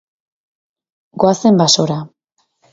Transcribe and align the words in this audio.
Goazen 1.25 1.63
basora. 1.63 2.01